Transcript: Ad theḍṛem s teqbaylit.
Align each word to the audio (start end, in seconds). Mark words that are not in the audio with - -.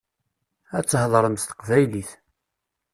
Ad 0.77 0.85
theḍṛem 0.87 1.35
s 1.41 1.43
teqbaylit. 1.45 2.09